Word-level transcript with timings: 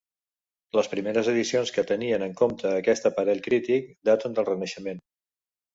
Les 0.77 0.87
primeres 0.93 1.29
edicions 1.33 1.73
que 1.77 1.85
tenien 1.93 2.27
en 2.29 2.33
compte 2.41 2.73
aquest 2.81 3.09
aparell 3.13 3.47
crític 3.51 3.95
daten 4.13 4.39
del 4.41 4.51
Renaixement. 4.53 5.07